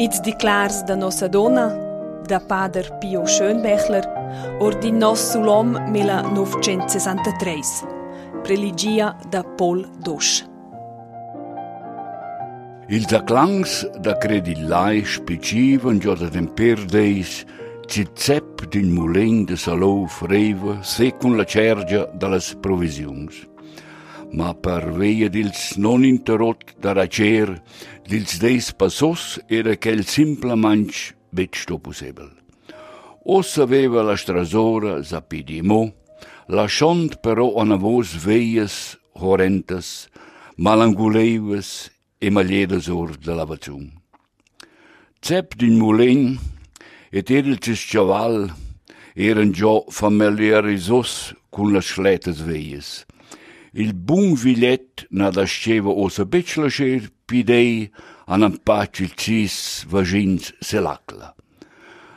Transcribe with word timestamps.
Its 0.00 0.18
declars 0.20 0.82
da 0.82 0.96
nossa 0.96 1.28
donna, 1.28 1.76
da 2.26 2.40
pader 2.40 2.90
Pio 3.00 3.26
Schönbechler, 3.26 4.06
or 4.58 4.74
di 4.78 4.90
nos 4.90 5.18
sulom 5.18 5.76
1963, 5.92 7.84
preligia 8.42 9.14
da 9.28 9.44
Paul 9.44 9.86
Dosch. 9.98 10.48
Ils 12.88 13.12
acclangs 13.12 13.86
da 14.00 14.16
credillai 14.16 15.04
spicivan 15.04 15.98
già 15.98 16.14
da 16.14 16.28
temper 16.30 16.80
deis 16.86 17.44
ci 17.86 18.08
zepp 18.16 18.64
din 18.72 18.94
mulin 18.94 19.44
de 19.44 19.56
salou 19.56 20.06
freva 20.06 20.80
secun 20.80 21.36
la 21.36 21.44
cergia 21.44 22.08
dallas 22.14 22.56
provisiuns. 22.60 23.49
Ma 24.32 24.54
per 24.54 24.92
veia 24.94 25.28
dils 25.28 25.74
non 25.76 26.04
interrot 26.06 26.76
da 26.78 26.92
racer, 26.94 27.50
dils 28.06 28.38
deis 28.38 28.70
passos 28.72 29.40
era 29.48 29.74
quel 29.76 30.04
simple 30.06 30.54
manch 30.54 31.10
bet 31.34 31.56
sto 31.58 31.78
possibel. 31.78 32.30
Os 33.26 33.58
aveva 33.58 34.02
la 34.02 34.16
strasora 34.16 35.02
zapidimo, 35.02 35.92
lasciant 36.46 37.18
però 37.20 37.58
ana 37.58 37.76
vos 37.76 38.14
veias 38.14 38.96
horrentas, 39.18 40.08
malanguleives 40.56 41.90
e 42.20 42.30
maliedas 42.30 42.88
or 42.88 43.16
de 43.18 43.34
lavazzun. 43.34 43.90
Zepp 45.20 45.58
din 45.58 45.76
mulin 45.78 46.38
et 47.10 47.30
edelcis 47.30 47.82
chaval 47.82 48.50
eran 49.14 49.50
già 49.52 49.74
familiarisos 49.90 51.34
cun 51.50 51.74
las 51.74 51.90
schletas 51.90 52.40
veias. 52.46 53.04
Il 53.72 53.92
bun 53.94 54.34
vilet 54.34 55.06
nadasceva 55.10 55.90
osa 55.90 56.24
bec 56.24 56.56
lascer 56.58 57.06
pidei 57.26 57.90
an 58.26 58.42
un 58.42 58.56
pace 58.66 59.04
il 59.04 59.12
cis 59.14 59.84
vagins 59.86 60.50
selacla. 60.58 61.34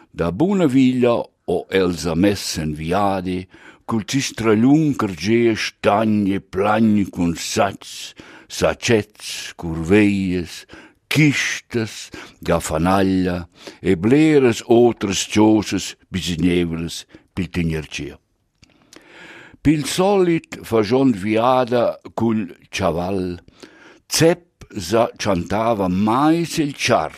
Da 0.09 0.31
buna 0.31 0.65
viglia 0.65 1.13
o 1.45 1.57
elsa 1.69 2.15
messen 2.15 2.73
viadi, 2.73 3.45
cul 3.85 4.01
cis 4.09 4.31
tralun 4.33 4.95
cargea 4.97 5.53
stagne 5.55 6.39
plagni 6.39 7.05
cun 7.13 7.35
sats, 7.35 8.15
sacets, 8.47 9.53
curveies, 9.53 10.65
quistas, 11.05 12.09
gafanaglia 12.41 13.47
e 13.81 13.93
bleras 13.95 14.63
outras 14.65 15.21
ciosas 15.29 15.93
bisignevelas 16.09 17.05
pil 17.35 17.49
tignercia. 17.53 18.22
Pil 19.63 19.85
solit 19.87 20.57
fagion 20.67 21.13
viada 21.15 21.95
cul 22.19 22.49
chaval, 22.69 23.39
Zepp 24.11 24.65
sa 24.77 25.07
chantava 25.17 25.87
mais 25.87 26.57
il 26.59 26.73
char, 26.75 27.13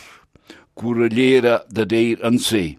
curaliera 0.77 1.63
da 1.67 1.85
deir 1.85 2.21
an 2.21 2.37
sé, 2.37 2.77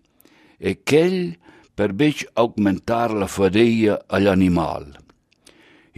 e 0.61 0.77
quel 0.87 1.35
per 1.75 1.91
bec 1.99 2.23
augmentar 2.37 3.11
la 3.11 3.27
fadeia 3.27 3.99
all'animal. 4.07 4.87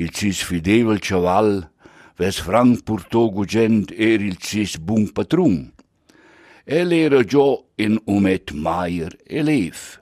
Il 0.00 0.16
cis 0.16 0.40
fidevel 0.40 1.04
chaval, 1.04 1.68
ves 2.16 2.40
franc 2.40 2.80
purtò 2.88 3.28
gugent 3.28 3.92
er 3.92 4.24
il 4.24 4.40
cis 4.40 4.78
bun 4.80 5.12
patrun. 5.12 5.74
El 6.64 6.96
era 6.96 7.20
già 7.20 7.60
in 7.76 8.00
umet 8.06 8.56
maier 8.56 9.12
elev. 9.28 10.00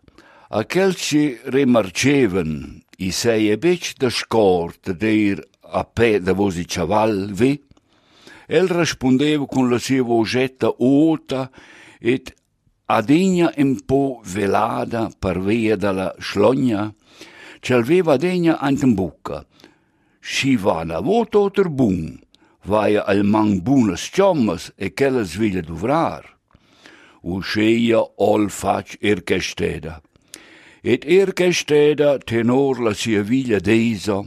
Aquel 0.54 0.94
ci 0.94 1.34
remarceven 1.50 2.85
i 2.98 3.10
sei 3.12 3.56
bec 3.56 3.94
da 3.98 4.10
scort 4.10 4.92
deir 4.92 5.42
a 5.62 5.84
pe 5.84 6.20
da 6.20 6.32
vosi 6.32 6.64
chaval 6.64 7.32
ve, 7.32 7.66
El 8.48 8.68
rispondeva 8.68 9.44
con 9.46 9.68
la 9.68 9.78
sua 9.78 10.02
vocetta 10.02 10.72
ota 10.78 11.50
et 11.98 12.32
adegna 12.86 13.52
un 13.56 13.84
po' 13.84 14.20
velada 14.22 15.10
per 15.18 15.40
via 15.40 15.74
dalla 15.74 16.14
slogna, 16.18 16.94
ci 17.58 17.72
aveva 17.72 18.12
adegna 18.12 18.60
ante 18.60 18.84
in 18.84 18.94
bocca. 18.94 19.44
Si 20.20 20.54
va 20.54 20.84
na 20.84 21.00
vota 21.00 21.40
oter 21.40 21.68
bun, 21.68 22.20
vaia 22.66 23.04
al 23.04 23.24
man 23.24 23.62
bunas 23.62 24.10
ciommas 24.14 24.72
e 24.76 24.94
chella 24.94 25.24
sviglia 25.24 25.62
duvrar. 25.62 26.22
Usceia 27.22 27.98
ol 27.98 28.48
fac 28.48 28.96
erchesteda. 29.00 30.00
Et 30.86 31.02
erchesteda 31.02 32.12
tenor 32.22 32.78
la 32.78 32.92
sia 32.94 33.24
viglia 33.26 33.58
deisa, 33.58 34.20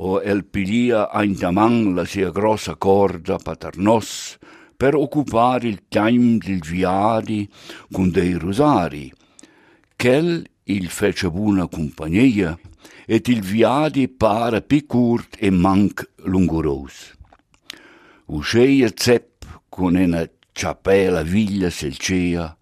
o 0.00 0.20
el 0.24 0.46
pilia 0.48 1.02
aintamang 1.12 1.92
la 1.92 2.06
sia 2.08 2.30
grossa 2.32 2.72
corda 2.80 3.36
paternos 3.36 4.38
per 4.78 4.94
occupare 4.94 5.68
il 5.68 5.82
time 5.88 6.38
del 6.38 6.60
viadi 6.64 7.46
con 7.92 8.08
dei 8.10 8.32
rosari. 8.32 9.12
Quel 9.94 10.48
il 10.72 10.88
fece 10.88 11.28
buona 11.28 11.68
compagnia 11.68 12.58
et 13.06 13.28
il 13.28 13.42
viadi 13.42 14.08
para 14.08 14.62
picurt 14.62 15.36
e 15.38 15.50
manc 15.50 16.08
lunguros. 16.24 17.12
Usceia 18.24 18.88
zepp 18.96 19.44
con 19.68 19.96
una 19.96 20.26
ciapela 20.54 21.22
viglia 21.22 21.68
selcea, 21.68 22.56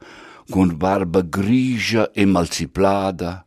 con 0.51 0.77
barba 0.77 1.23
grigia 1.23 2.11
e 2.13 2.25
malciplada, 2.25 3.47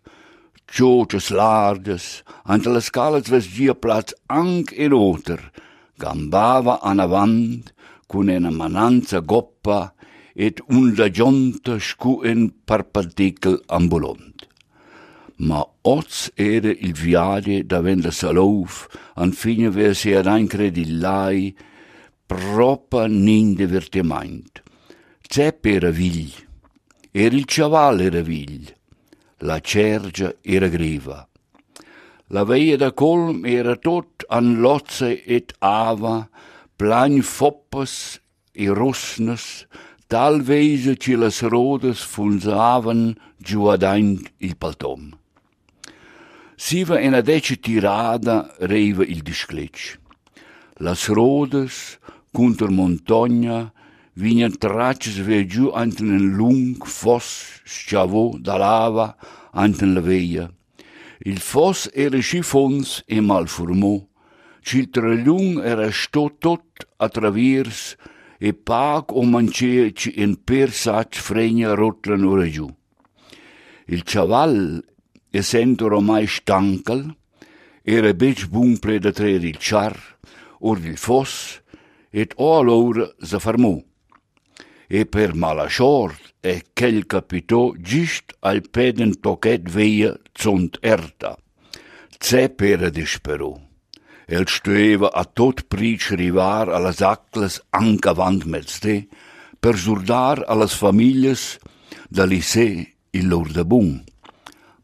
Ciocias 0.71 1.31
largas, 1.31 2.23
ante 2.45 2.69
las 2.69 2.85
scalas 2.85 3.27
vesgia 3.27 3.75
plats 3.75 4.15
anc 4.27 4.71
in 4.71 4.93
oter, 4.93 5.51
gambava 5.99 6.79
an 6.81 7.01
avant, 7.03 7.73
cun 8.07 8.29
una 8.29 8.51
mananza 8.51 9.19
goppa, 9.19 9.91
et 10.33 10.61
unda 10.69 11.09
giunta 11.09 11.77
scuen 11.77 12.53
parpadical 12.65 13.59
ambulant. 13.67 14.47
Ma 15.43 15.59
oz 15.81 16.31
era 16.35 16.69
il 16.69 16.93
viade 16.93 17.65
da 17.65 17.81
venda 17.81 18.11
salouf, 18.11 18.87
an 19.15 19.33
fine 19.33 19.69
versi 19.69 20.13
ad 20.13 20.27
incredillai, 20.27 21.53
propa 22.25 23.07
nin 23.07 23.55
divertiment. 23.55 24.61
Zepp 25.27 25.65
era 25.65 25.91
vigl, 25.91 26.31
era 27.13 27.35
il 27.35 27.45
chaval 27.45 27.99
era 27.99 28.21
vigl, 28.21 28.73
la 29.39 29.59
cergia 29.59 30.33
era 30.41 30.67
griva. 30.69 31.27
La 32.27 32.45
veia 32.45 32.77
da 32.77 32.93
colm 32.93 33.45
era 33.45 33.75
tot 33.75 34.23
an 34.29 34.61
lozze 34.61 35.21
et 35.25 35.51
ava, 35.59 36.29
plain 36.77 37.21
foppas 37.21 38.21
e 38.53 38.69
rosnes, 38.69 39.67
talvese 40.07 40.95
ci 40.95 41.15
las 41.15 41.41
rodes 41.41 41.99
funsavan 41.99 43.13
giuadaint 43.37 44.31
il 44.37 44.55
paltom. 44.55 45.11
Siva 46.55 46.99
ena 46.99 47.19
dece 47.19 47.59
tirada 47.59 48.55
reiva 48.59 49.03
il 49.03 49.21
disclec. 49.21 49.99
Las 50.77 51.09
rodes, 51.09 51.99
contra 52.31 52.69
montagna, 52.69 53.73
vinhan 54.13 54.51
traces 54.57 55.19
vegiu 55.23 55.71
anten 55.73 56.11
un 56.11 56.35
lung 56.35 56.83
fos 56.83 57.61
schavò 57.63 58.35
da 58.37 58.57
lava 58.57 59.15
anten 59.53 59.93
la 59.93 60.01
veia. 60.01 60.51
Il 61.23 61.39
fos 61.39 61.89
era 61.93 62.19
sci 62.19 62.41
fons 62.41 63.03
e 63.07 63.21
mal 63.21 63.47
formò, 63.47 63.95
cil 64.61 64.89
tralung 64.89 65.61
era 65.63 65.91
sto 65.91 66.31
tot 66.39 66.87
a 66.97 67.07
traviers 67.07 67.95
e 68.39 68.53
pac 68.53 69.13
o 69.13 69.23
mancea 69.23 69.91
ci 69.93 70.13
en 70.17 70.35
per 70.43 70.71
sac 70.71 71.15
fregna 71.15 71.73
rotlan 71.73 72.25
ora 72.25 72.47
giù. 72.49 72.67
Il 73.85 74.03
chaval, 74.03 74.83
essendo 75.29 75.85
ormai 75.85 76.27
stancal, 76.27 77.15
era 77.83 78.13
bec 78.13 78.47
bun 78.47 78.77
predatrer 78.79 79.43
il 79.43 79.57
char, 79.57 79.95
or 80.59 80.77
il 80.79 80.97
fos, 80.97 81.61
et 82.09 82.33
o 82.37 82.57
allora 82.57 83.07
se 83.19 83.39
fermò 83.39 83.77
e 84.91 85.05
per 85.05 85.33
malachort 85.33 86.33
e 86.41 86.65
quel 86.73 87.05
capitò 87.05 87.71
gist 87.79 88.35
al 88.41 88.59
peden 88.75 89.13
tochet 89.23 89.69
veia 89.71 90.11
zont 90.35 90.75
erta. 90.81 91.37
Zep 92.19 92.59
era 92.59 92.89
disperò. 92.89 93.53
El 94.27 94.49
stueva 94.51 95.13
a 95.15 95.23
tot 95.23 95.63
pric 95.71 96.09
rivar 96.19 96.67
a 96.67 96.79
las 96.83 96.99
aclas 96.99 97.61
anca 97.69 98.11
avant 98.11 98.43
mezzde 98.43 99.07
per 99.61 99.79
surdar 99.79 100.43
a 100.45 100.59
las 100.59 100.75
famiglias 100.75 101.57
da 102.09 102.25
lissè 102.25 102.83
il 103.15 103.27
lor 103.31 103.47
de 103.47 103.63
bun. 103.63 104.03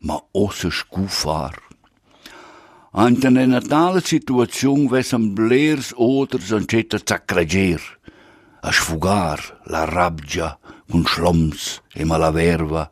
Ma 0.08 0.16
osse 0.32 0.72
scufar. 0.72 1.60
Ante 2.92 3.30
ne 3.30 3.46
natale 3.46 4.00
situazione 4.00 4.88
vesam 4.88 5.34
blers 5.36 5.92
oters 5.98 6.54
ancetta 6.54 6.98
zacrager 6.98 7.98
a 8.62 8.72
sfugar 8.72 9.40
la 9.66 9.86
rabbia 9.86 10.58
con 10.90 11.04
schloms 11.06 11.82
e 11.94 12.06
malaverva, 12.06 12.92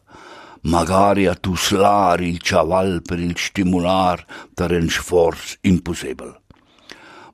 magari 0.61 1.27
a 1.27 1.35
tuslar 1.35 2.21
il 2.21 2.39
chaval 2.41 3.01
per 3.01 3.19
il 3.19 3.37
stimular 3.37 4.25
per 4.53 4.71
un 4.71 4.89
sforz 4.89 5.57
impossibile. 5.61 6.41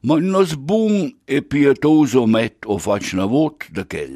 Ma 0.01 0.17
nos 0.19 0.55
bun 0.55 1.13
e 1.25 1.41
pietoso 1.43 2.25
met 2.25 2.65
o 2.65 2.77
fac 2.77 3.13
na 3.13 3.25
vot 3.25 3.67
de 3.69 3.85
quel. 3.85 4.15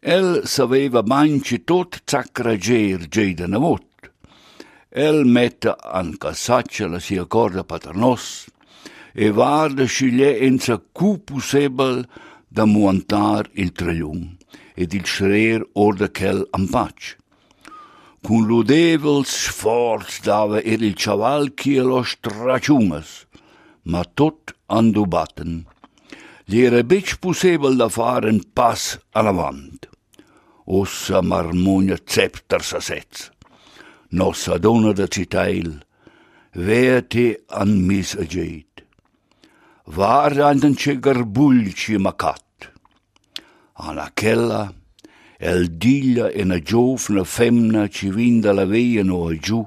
El 0.00 0.42
saveva 0.46 1.02
manci 1.06 1.62
tot 1.64 2.02
zacrager 2.04 3.06
gei 3.08 3.34
de 3.34 3.46
navot. 3.46 3.86
El 4.90 5.24
mette 5.24 5.74
an 5.78 6.16
cassaccia 6.18 6.88
la 6.88 6.98
sia 6.98 7.26
corda 7.26 7.62
paternos 7.62 8.48
e 9.14 9.30
varda 9.30 9.86
sciglie 9.86 10.38
enza 10.38 10.78
cu 10.92 11.18
possibel 11.22 12.06
da 12.48 12.64
muantar 12.64 13.48
il 13.52 13.72
traglium 13.72 14.36
ed 14.74 14.94
il 14.94 15.04
schrer 15.04 15.64
orda 15.74 16.08
quel 16.08 16.46
ampac. 16.56 17.16
Cun 18.24 18.46
ludevels 18.46 19.30
sforz 19.46 20.20
dava 20.26 20.58
er 20.62 20.82
il 20.82 20.94
chaval 20.94 21.54
che 21.54 21.80
lo 21.80 22.02
straciumas, 22.02 23.26
ma 23.90 24.02
tot 24.04 24.54
andubaten. 24.66 25.66
Gli 26.44 26.60
era 26.66 26.82
bec 26.82 27.18
possibel 27.18 27.76
da 27.76 27.88
fare 27.88 28.30
un 28.30 28.40
pass 28.52 28.98
avanti. 29.12 29.88
Ossa 30.70 31.22
marmonia 31.22 31.96
cepter 32.04 32.62
sa 32.62 32.80
setz. 32.80 33.30
Nossa 34.10 34.58
donna 34.58 34.92
da 34.92 35.06
citail, 35.06 35.80
vete 36.52 37.44
an 37.48 37.70
mis 37.86 38.14
ageit. 38.14 38.67
Var 39.96 40.36
andan 40.36 40.74
ce 40.74 40.92
garbulci 41.00 41.96
macat. 41.96 42.44
Ana 43.74 44.10
quella, 44.14 44.68
el 45.40 45.78
diglia 45.80 46.28
e 46.28 46.44
na 46.44 46.58
giovna 46.60 47.24
femna 47.24 47.88
ci 47.88 48.10
vinda 48.10 48.52
la 48.52 48.66
veia 48.66 49.02
no 49.02 49.32
giù, 49.32 49.64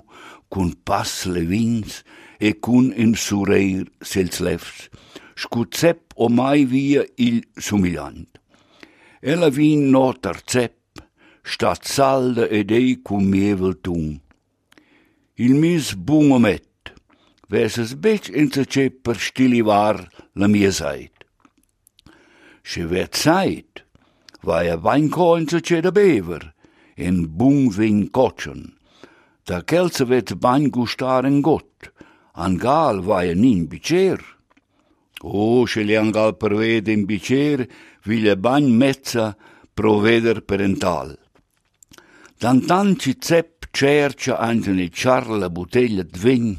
cun 0.48 0.78
pass 0.84 1.26
le 1.26 1.42
vins 1.42 2.04
e 2.38 2.60
cun 2.60 2.94
in 2.96 3.16
sureir 3.16 3.90
sels 4.00 4.38
lefs, 4.46 4.90
scuzzep 5.34 6.14
o 6.16 6.30
mai 6.30 6.66
via 6.66 7.02
il 7.18 7.42
sumigliant. 7.58 8.30
Ella 9.22 9.50
vin 9.50 9.90
no 9.90 10.14
tarzep, 10.14 11.02
stat 11.42 11.82
salda 11.82 12.46
ed 12.46 12.70
ei 12.70 13.02
cum 13.02 13.26
mievel 13.26 13.74
tun. 13.82 14.22
Il 15.42 15.56
mis 15.56 15.96
bun 15.96 16.30
omet, 16.38 16.71
werd 17.52 17.72
ze 17.72 17.98
beet 17.98 18.28
in 18.28 18.50
te 18.50 18.66
cheper 18.68 19.20
stilivar 19.20 20.08
lam 20.34 20.56
je 20.56 20.72
zijt. 20.72 21.12
Ze 22.64 22.88
werd 22.88 23.16
zijt, 23.16 23.84
waar 24.42 24.64
je 24.64 24.82
wijnkoin 24.82 25.46
te 25.46 25.60
che 25.62 25.82
de 25.82 25.92
bever, 25.92 26.54
in 26.96 27.36
boomvin 27.36 28.12
kotchen. 28.12 28.78
Da 29.44 29.62
kelze 29.62 30.06
werd 30.06 30.40
bain 30.40 30.74
gustar 30.74 31.32
gott, 31.42 31.92
an 32.32 32.60
gal 32.60 33.02
waar 33.04 33.26
je 33.26 33.36
nin 33.36 33.68
bicer. 33.68 34.36
Oh, 35.24 35.68
se 35.68 35.84
le 35.84 36.00
an 36.00 36.14
gal 36.14 36.32
pervede 36.32 36.92
in 36.92 37.06
bicer, 37.06 37.68
ville 38.02 38.38
bain 38.38 38.78
mezza 38.78 39.36
proveder 39.74 40.42
parental. 40.42 41.16
Dan 42.38 42.60
dan 42.60 42.96
ci 42.98 43.16
zepp 43.20 43.66
cercia 43.72 44.38
anche 44.38 44.90
charla 44.92 45.50
bottiglia 45.50 46.04
di 46.04 46.58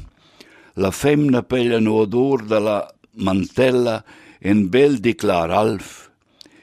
la 0.75 0.91
femna 0.91 1.43
pella 1.43 1.79
no 1.79 1.93
odor 2.03 2.43
dalla 2.45 2.87
mantella 3.15 4.03
en 4.39 4.69
bel 4.69 4.99
declar 4.99 5.51
alf, 5.51 6.11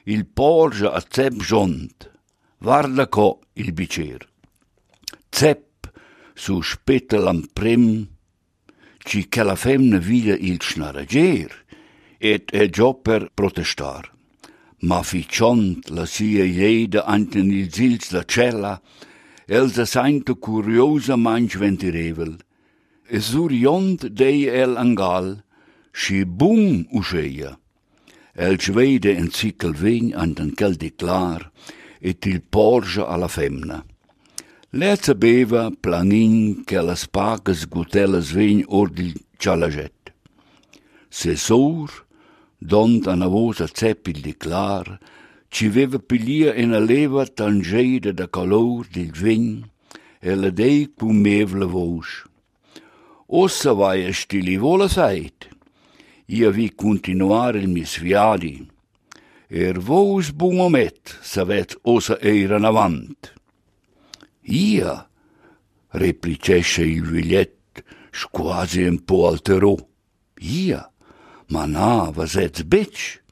il 0.05 0.27
porge 0.27 0.87
a 0.87 1.01
zepp 1.01 1.41
jont, 1.41 2.11
guarda 2.59 3.07
co 3.09 3.41
il 3.55 3.73
bicer. 3.73 4.27
Zepp 5.31 5.87
su 6.35 6.61
spetta 6.63 7.19
l'amprim, 7.19 8.07
ci 8.99 9.29
che 9.29 9.43
la 9.43 9.57
femna 9.57 9.99
via 9.99 10.35
il 10.35 10.61
schnarager, 10.61 11.65
et 12.19 12.51
è 12.51 12.69
già 12.69 12.93
per 12.95 13.31
protestar. 13.33 14.11
Ma 14.83 15.03
ficciont 15.03 15.89
la 15.91 16.07
sia 16.07 16.45
jeda 16.45 17.05
anten 17.05 17.51
il 17.51 17.73
zils 17.73 18.11
la 18.11 18.25
cella, 18.25 18.81
elsa 19.47 19.85
sainto 19.85 20.37
curiosa 20.37 21.17
manch 21.17 21.57
ventirevel. 21.57 22.37
Suriont 23.19 24.07
dei 24.07 24.47
angal, 24.77 25.43
schi 25.93 26.25
bum 26.25 26.87
uscheia. 26.93 27.59
El 28.35 28.61
svede 28.63 29.17
en 29.19 29.31
cikel 29.35 29.75
vegn 29.75 30.15
anten 30.15 30.55
quel 30.55 30.77
declar, 30.79 31.51
et 32.01 32.25
il 32.27 32.41
porge 32.41 33.03
alla 33.03 33.27
femna. 33.27 33.85
Lezza 34.71 35.15
beva 35.15 35.73
planin 35.83 36.63
che 36.65 36.81
las 36.81 37.09
pagas 37.09 37.67
gutelas 37.67 38.31
vegn 38.31 38.63
ordil 38.69 39.19
cialaget. 39.39 40.15
Se 41.11 41.35
sor, 41.35 41.91
dont 42.61 43.09
a 43.09 43.17
vosa 43.27 43.67
zeppil 43.67 44.21
declar, 44.23 45.01
ci 45.51 45.67
veva 45.67 45.99
pilia 45.99 46.55
in 46.55 46.73
a 46.73 46.79
leva 46.79 47.27
tangeida 47.27 48.13
da 48.13 48.29
calor 48.29 48.87
del 48.87 49.11
vin, 49.11 49.67
e 50.23 50.35
la 50.35 50.51
dei 50.51 50.87
cum 50.95 51.17
mevla 51.17 51.67
vos. 51.67 52.30
Åssa 53.33 53.75
var 53.75 53.95
jag 53.95 54.15
stillivåla 54.15 54.89
sajt. 54.89 55.45
Jag 56.27 56.51
vi 56.51 56.69
continuare 56.69 57.67
mi 57.67 57.85
sviadi. 57.85 58.63
Er 59.49 59.75
vås 59.75 60.31
bumomet, 60.31 61.15
sa 61.23 61.45
vet 61.45 61.77
åsa 61.83 62.17
öjran 62.23 62.65
avant. 62.65 63.31
Ia, 64.43 65.01
replicesce 65.91 66.83
il 66.83 67.05
vigliett, 67.05 67.83
squasi 68.13 68.89
un 68.89 68.99
po 68.99 69.29
alterò. 69.29 69.79
Ia, 70.41 70.91
ma 71.47 71.67
na, 71.67 72.11
vasez 72.11 72.63
bec. 72.63 73.23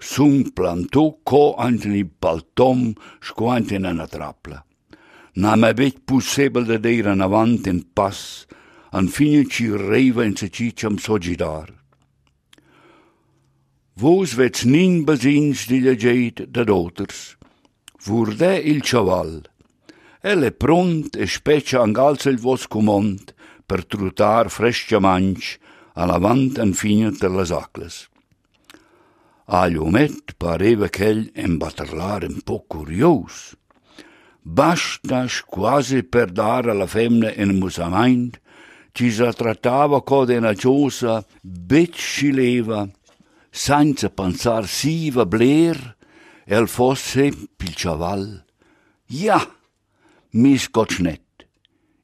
Sun 0.00 0.52
plantò 0.52 1.18
co 1.22 1.54
antini 1.54 2.04
paltom, 2.04 2.94
squantin 3.20 3.84
anatrapla. 3.84 4.64
Na 5.34 5.56
me 5.56 5.74
bec 5.74 6.04
pussebel 6.06 6.64
de 6.64 6.78
deira 6.78 7.12
avant 7.12 7.66
en 7.66 7.84
pass, 7.94 8.46
an 8.90 9.08
fine 9.08 9.46
ci 9.46 9.68
reiva 9.70 10.24
in 10.24 10.36
se 10.36 10.48
cicciam 10.48 10.98
sogidar. 10.98 11.72
Vos 13.94 14.34
vets 14.34 14.64
nin 14.64 15.04
basins 15.04 15.66
di 15.66 15.80
legeit 15.80 16.44
da 16.46 16.64
doters, 16.64 17.36
vurde 18.04 18.56
il 18.58 18.80
chaval, 18.82 19.42
el 20.20 20.42
è 20.42 20.52
pront 20.52 21.16
e 21.16 21.26
specia 21.26 21.80
angalza 21.80 22.30
il 22.30 22.38
vos 22.38 22.66
comond 22.66 23.34
per 23.66 23.84
trutar 23.84 24.50
frescia 24.50 24.98
manch 24.98 25.58
all'avant 25.94 26.58
an 26.58 26.72
fine 26.72 27.10
ter 27.12 27.30
las 27.30 27.50
acles. 27.50 28.08
Agli 29.50 29.76
omet 29.76 30.34
pareva 30.36 30.88
ch'el 30.88 31.30
embatterlar 31.34 32.22
un 32.24 32.40
po' 32.42 32.64
curios. 32.66 33.56
Bastas 34.42 35.42
quasi 35.42 36.02
per 36.02 36.30
dare 36.30 36.70
alla 36.70 36.86
femmina 36.86 37.32
in 37.32 37.58
musament, 37.58 38.40
ci 38.98 39.14
trattava 39.14 40.02
come 40.02 40.36
una 40.38 40.56
cosa 40.56 41.24
beccileva, 41.40 42.88
senza 43.48 44.10
pensar 44.10 44.66
siva 44.66 45.24
bler, 45.24 45.96
el 46.44 46.66
fosse 46.66 47.26
il 47.26 47.74
chaval. 47.76 48.42
Ja, 49.06 49.38
mis 50.30 50.68
gotschnet. 50.68 51.46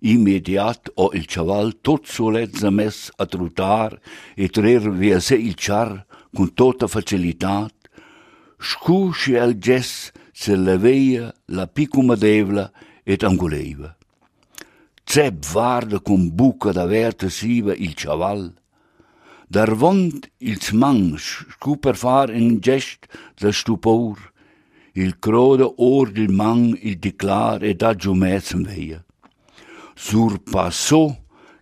Immediat 0.03 0.93
o 0.95 1.11
il 1.15 1.25
chaval 1.27 1.81
tot 1.81 2.07
solezza 2.07 2.71
mes 2.71 3.11
a 3.17 3.27
trutar 3.27 3.99
e 4.37 4.47
trer 4.49 4.89
via 4.93 5.19
se 5.19 5.35
il 5.35 5.57
char 5.57 6.07
con 6.33 6.55
tota 6.55 6.87
facilitat, 6.87 7.75
scusci 8.59 9.35
el 9.35 9.59
gess 9.59 10.13
se 10.33 10.55
leveia 10.55 11.35
la 11.47 11.67
picuma 11.67 12.15
devla 12.15 12.71
et 13.05 13.25
anguleva. 13.25 13.97
Zeb 15.15 15.45
varda 15.53 16.01
con 16.01 16.35
buca 16.35 16.73
d'averta 16.73 17.29
siva 17.29 17.73
il 17.73 17.95
chaval, 17.95 18.53
dar 19.47 19.71
vont 19.83 20.19
ils 20.39 20.73
mans 20.73 21.23
scuper 21.55 21.95
far 21.95 22.35
in 22.35 22.59
gest 22.59 23.07
da 23.39 23.53
stupor, 23.53 24.19
il 24.95 25.21
croda 25.21 25.67
or 25.77 26.11
del 26.11 26.33
mang 26.33 26.77
il 26.83 26.99
declar 26.99 27.63
e 27.63 27.75
da 27.75 27.95
giumezem 27.95 28.65
veia. 28.65 29.05
Surpassò 29.95 31.05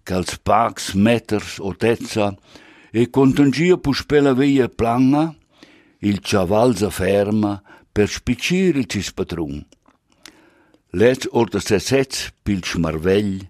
ch'als 0.02 0.38
pax 0.38 0.94
meters 0.94 1.58
o 1.58 1.76
tezza 1.76 2.34
e 2.90 3.10
contangia 3.10 3.76
puspela 3.76 4.32
veia 4.32 4.68
planga, 4.70 5.24
il 5.98 6.20
chaval 6.22 6.74
sa 6.74 6.88
ferma 6.88 7.60
per 7.92 8.08
spiccire 8.08 8.78
il 8.78 8.86
cis. 8.86 9.12
Let 10.94 11.26
orta 11.32 11.60
se 11.60 11.78
sets 11.80 12.30
pil 12.44 12.60
schmarvegl 12.60 13.48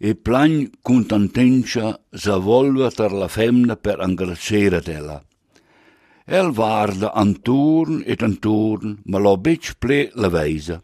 e 0.00 0.14
plan 0.14 0.70
contantencia 0.82 2.00
sa 2.10 2.38
volva 2.38 2.90
ter 2.90 3.12
la 3.12 3.28
femna 3.28 3.76
per 3.76 4.00
angracera 4.00 4.80
della. 4.80 5.20
El 6.26 6.50
varda 6.50 7.12
anturn 7.14 8.02
et 8.06 8.22
anturn, 8.22 8.98
ma 9.04 9.18
lo 9.18 9.36
bec 9.36 9.74
ple 9.78 10.10
la 10.14 10.28
veisa. 10.28 10.82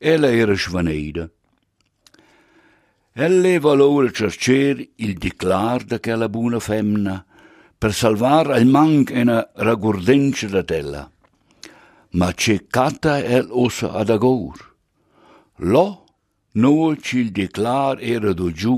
Ella 0.00 0.30
era 0.32 0.56
svaneida. 0.56 1.28
Elle 3.12 3.58
valora 3.60 4.10
cercer 4.12 4.80
il 4.96 5.18
declar 5.18 5.84
de 5.84 6.00
quella 6.00 6.28
buona 6.28 6.60
femna 6.60 7.24
per 7.78 7.92
salvar 7.92 8.56
il 8.56 8.66
manc 8.66 9.10
ena 9.10 9.50
ragurdenza 9.54 10.48
da 10.48 10.62
tella. 10.62 11.10
ma 12.16 12.32
c'è 12.32 12.66
cata 12.66 13.22
el 13.22 13.48
ossa 13.50 13.92
ad 13.92 14.10
agour. 14.10 14.65
Lo, 15.58 16.04
no 16.54 16.94
cil 16.96 17.32
declar 17.32 17.96
era 18.00 18.34
do 18.34 18.52
giù, 18.52 18.76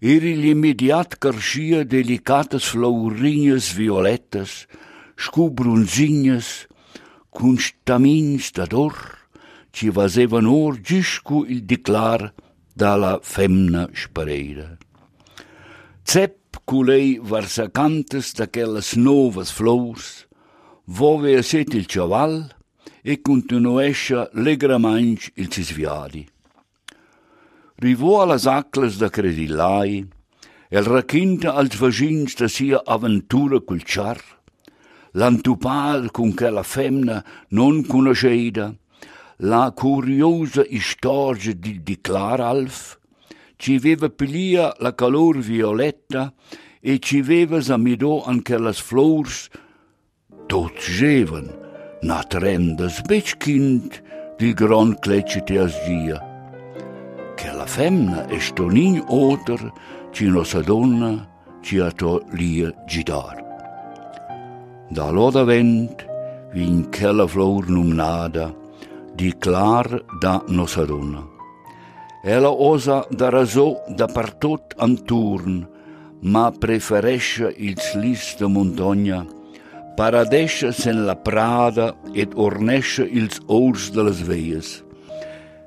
eri 0.00 0.34
l'immediat 0.34 1.14
carschia 1.22 1.84
delicatas 1.84 2.64
flaurinhas 2.74 3.70
violetas, 3.70 4.66
scubrunzinhas, 5.16 6.66
cun 7.30 7.56
stamins 7.56 8.50
d'ador, 8.50 8.94
ci 9.72 9.90
vasevan 9.94 10.46
or 10.46 10.74
giscu 10.82 11.44
il 11.46 11.62
declar 11.62 12.32
dalla 12.74 13.20
femna 13.22 13.86
spareira. 13.94 14.76
Zepp 16.04 16.58
culei 16.66 17.20
varsa 17.22 17.70
cantes 17.70 18.34
d'aquellas 18.34 18.96
novas 18.96 19.54
flors, 19.54 20.26
vove 20.84 21.38
a 21.38 21.42
set 21.42 21.74
il 21.78 21.86
chaval 21.86 22.50
e 23.02 23.20
continuescia 23.20 24.30
legramainch 24.32 25.32
il 25.34 25.48
cisviadi. 25.48 26.26
Rivò 27.74 28.22
allas 28.22 28.46
aclas 28.46 28.96
da 28.96 29.10
credillai, 29.10 30.06
el 30.70 30.84
racconta 30.84 31.54
als 31.54 31.76
vagins 31.76 32.36
da 32.36 32.46
sia 32.46 32.80
avventura 32.84 33.60
col 33.60 33.82
char, 33.82 34.22
l'antupad 35.12 36.10
con 36.12 36.32
che 36.32 36.48
la 36.48 36.62
femna 36.62 37.24
non 37.48 37.84
conosceida, 37.84 38.72
la 39.38 39.72
curiosa 39.74 40.64
storia 40.78 41.54
di 41.54 41.82
Diclar 41.82 42.40
Alf, 42.40 42.98
ci 43.56 43.78
veva 43.78 44.08
pilia 44.10 44.74
la 44.78 44.94
calor 44.94 45.38
violetta 45.38 46.32
e 46.80 46.98
ci 47.00 47.20
veva 47.20 47.60
samidò 47.60 48.24
anche 48.24 48.56
las 48.58 48.80
flors 48.80 49.48
tot 50.46 50.78
geven, 50.78 51.61
nat 52.02 52.34
rendas 52.34 53.00
bec 53.06 53.38
kind 53.38 54.02
di 54.38 54.52
gran 54.52 54.98
clecite 54.98 55.58
as. 55.58 55.76
Che 57.36 57.50
la 57.52 57.66
femna 57.66 58.26
è 58.26 58.38
sto 58.38 58.68
nin 58.68 59.02
oter, 59.06 59.72
ci 60.10 60.26
nosa 60.26 60.60
donna, 60.60 61.28
ci 61.60 61.78
a 61.78 61.90
to 61.90 62.22
lia 62.32 62.72
gidar. 62.86 63.38
Da 64.88 65.10
loda 65.10 65.44
vent, 65.44 66.06
vin 66.52 66.90
quella 66.90 67.26
flor 67.26 67.68
numnada, 67.68 68.52
di 69.14 69.32
clar 69.38 70.04
da 70.20 70.42
nosa 70.48 70.84
donna. 70.84 71.22
Ella 72.24 72.50
osa 72.50 73.06
da 73.10 73.28
raso 73.30 73.82
da 73.88 74.06
partot 74.06 74.74
anturn, 74.76 75.68
ma 76.20 76.50
preferesce 76.50 77.52
il 77.56 77.78
slis 77.80 78.36
de 78.38 78.46
montagna, 78.46 79.26
Paradesce 79.96 80.72
sem 80.72 81.04
la 81.04 81.14
prada 81.14 81.94
et 82.14 82.30
ornesce 82.34 83.04
ils 83.12 83.40
ouros 83.46 83.90
de 83.92 84.02
las 84.02 84.20
veias. 84.20 84.82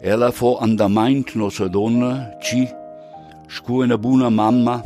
Ela 0.01 0.31
fo 0.31 0.57
andamaint 0.57 1.35
nossa 1.35 1.67
donna, 1.67 2.37
ci, 2.41 2.67
scu 3.47 3.81
una 3.83 3.97
buna 3.97 4.29
mamma, 4.29 4.81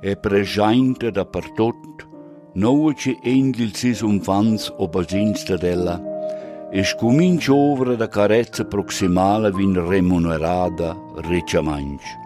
e 0.00 0.16
prejainte 0.16 1.10
da 1.10 1.24
per 1.24 1.50
tot, 1.56 2.04
noua 2.54 2.92
ce 2.92 3.16
engil 3.22 3.74
sis 3.74 4.02
umfans 4.02 4.70
obazinsta 4.76 5.56
della, 5.56 5.96
e 6.70 6.84
scu 6.84 7.10
minci 7.10 7.50
ovra 7.50 7.94
da 7.96 8.08
carezza 8.08 8.64
proximala 8.64 9.50
vin 9.50 9.74
remunerada 9.88 10.94
ricciamanci. 11.28 12.23